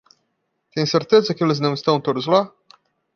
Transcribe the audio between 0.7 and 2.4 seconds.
Tem certeza que eles não estão todos